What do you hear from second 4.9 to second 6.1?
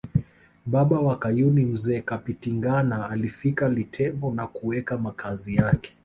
makazi yake